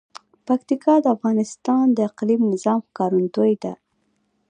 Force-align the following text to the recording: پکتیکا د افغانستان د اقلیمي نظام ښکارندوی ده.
پکتیکا 0.47 0.95
د 1.01 1.05
افغانستان 1.15 1.85
د 1.93 1.99
اقلیمي 2.09 2.45
نظام 2.53 2.79
ښکارندوی 2.89 3.53
ده. 3.63 3.73